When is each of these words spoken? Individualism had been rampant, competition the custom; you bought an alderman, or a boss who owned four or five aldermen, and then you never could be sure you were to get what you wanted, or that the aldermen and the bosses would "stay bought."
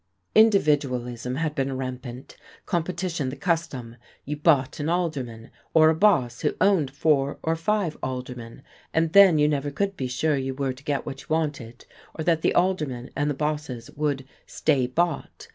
Individualism 0.33 1.35
had 1.35 1.53
been 1.53 1.77
rampant, 1.77 2.35
competition 2.65 3.29
the 3.29 3.35
custom; 3.35 3.97
you 4.25 4.35
bought 4.35 4.79
an 4.79 4.89
alderman, 4.89 5.51
or 5.75 5.91
a 5.91 5.95
boss 5.95 6.41
who 6.41 6.55
owned 6.59 6.89
four 6.89 7.37
or 7.43 7.55
five 7.55 7.95
aldermen, 8.01 8.63
and 8.95 9.13
then 9.13 9.37
you 9.37 9.47
never 9.47 9.69
could 9.69 9.95
be 9.95 10.07
sure 10.07 10.35
you 10.35 10.55
were 10.55 10.73
to 10.73 10.83
get 10.83 11.05
what 11.05 11.21
you 11.21 11.27
wanted, 11.29 11.85
or 12.15 12.23
that 12.23 12.41
the 12.41 12.55
aldermen 12.55 13.11
and 13.15 13.29
the 13.29 13.35
bosses 13.35 13.91
would 13.91 14.25
"stay 14.47 14.87
bought." 14.87 15.49